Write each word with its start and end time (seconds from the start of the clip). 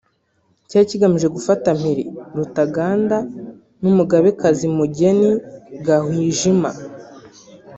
cyari 0.67 0.85
kigamije 0.91 1.27
gufata 1.35 1.67
mpiri 1.79 2.03
Rutaganda 2.37 3.17
n’Umugabekazi 3.81 4.65
Mugeni 4.77 5.29
Gahwijima 5.85 6.69